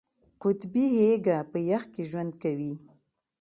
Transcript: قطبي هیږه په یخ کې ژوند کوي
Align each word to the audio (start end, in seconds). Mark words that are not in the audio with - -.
قطبي 0.41 0.85
هیږه 0.97 1.37
په 1.51 1.57
یخ 1.69 1.83
کې 1.93 2.03
ژوند 2.11 2.33
کوي 2.43 2.73